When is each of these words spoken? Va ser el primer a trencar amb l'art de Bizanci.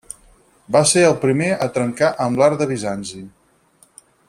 Va 0.75 0.79
ser 0.91 1.03
el 1.09 1.17
primer 1.25 1.51
a 1.67 1.67
trencar 1.77 2.11
amb 2.25 2.43
l'art 2.43 2.63
de 2.65 2.69
Bizanci. 2.73 3.23